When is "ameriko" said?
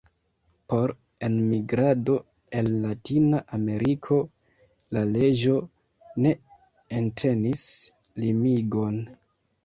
3.57-4.17